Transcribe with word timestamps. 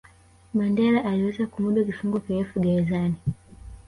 Mandela 0.53 1.03
aliweza 1.05 1.47
kumudu 1.47 1.85
kifungo 1.85 2.19
kirefu 2.19 2.59
gerezani 2.59 3.15